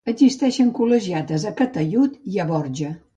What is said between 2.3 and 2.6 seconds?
i a